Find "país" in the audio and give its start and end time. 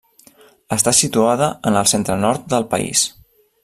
2.77-3.09